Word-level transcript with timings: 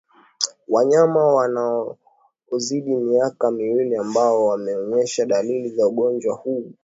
wanyama 0.67 1.25
wanaozidi 1.35 2.95
miaka 2.95 3.51
miwili 3.51 3.95
ambao 3.95 4.45
wameonyesha 4.45 5.25
dalili 5.25 5.69
za 5.69 5.87
ugonjwa 5.87 6.35
huu 6.35 6.73